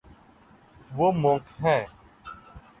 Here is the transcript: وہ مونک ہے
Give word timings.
وہ 0.97 1.07
مونک 1.21 1.43
ہے 1.61 1.77